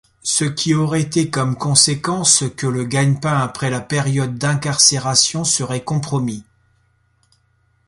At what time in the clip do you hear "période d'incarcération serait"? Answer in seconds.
3.81-5.83